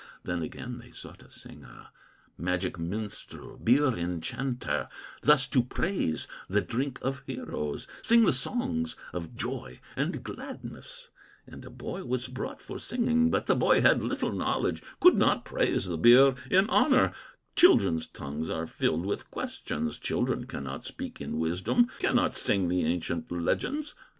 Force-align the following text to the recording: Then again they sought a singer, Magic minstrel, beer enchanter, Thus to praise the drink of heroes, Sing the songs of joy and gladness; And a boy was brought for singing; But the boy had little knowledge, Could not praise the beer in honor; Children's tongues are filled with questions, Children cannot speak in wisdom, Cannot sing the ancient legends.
Then 0.23 0.41
again 0.41 0.79
they 0.79 0.89
sought 0.89 1.21
a 1.21 1.29
singer, 1.29 1.89
Magic 2.35 2.79
minstrel, 2.79 3.55
beer 3.57 3.85
enchanter, 3.95 4.89
Thus 5.21 5.47
to 5.49 5.61
praise 5.63 6.27
the 6.49 6.59
drink 6.59 6.97
of 7.03 7.21
heroes, 7.27 7.87
Sing 8.01 8.25
the 8.25 8.33
songs 8.33 8.95
of 9.13 9.35
joy 9.35 9.79
and 9.95 10.23
gladness; 10.23 11.11
And 11.45 11.63
a 11.65 11.69
boy 11.69 12.03
was 12.03 12.27
brought 12.29 12.59
for 12.59 12.79
singing; 12.79 13.29
But 13.29 13.45
the 13.45 13.55
boy 13.55 13.81
had 13.81 14.01
little 14.03 14.31
knowledge, 14.33 14.81
Could 14.99 15.17
not 15.17 15.45
praise 15.45 15.85
the 15.85 15.99
beer 15.99 16.33
in 16.49 16.67
honor; 16.71 17.13
Children's 17.55 18.07
tongues 18.07 18.49
are 18.49 18.65
filled 18.65 19.05
with 19.05 19.29
questions, 19.29 19.99
Children 19.99 20.47
cannot 20.47 20.83
speak 20.83 21.21
in 21.21 21.37
wisdom, 21.37 21.89
Cannot 21.99 22.33
sing 22.33 22.69
the 22.69 22.85
ancient 22.85 23.31
legends. 23.31 23.93